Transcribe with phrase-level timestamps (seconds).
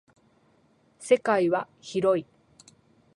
[0.97, 2.25] 世界は広い。